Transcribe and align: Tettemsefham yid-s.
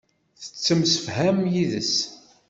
Tettemsefham 0.41 1.39
yid-s. 1.53 1.95